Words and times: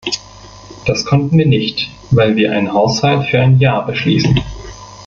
Das 0.87 1.05
konnten 1.05 1.37
wir 1.37 1.45
nicht, 1.45 1.91
weil 2.09 2.35
wir 2.35 2.53
einen 2.53 2.73
Haushalt 2.73 3.29
für 3.29 3.39
ein 3.39 3.59
Jahr 3.59 3.85
beschließen. 3.85 4.41